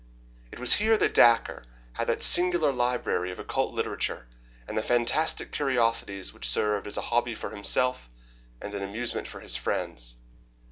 [0.51, 1.61] It was here that Dacre
[1.93, 4.25] had that singular library of occult literature,
[4.67, 8.09] and the fantastic curiosities which served as a hobby for himself,
[8.59, 10.17] and an amusement for his friends.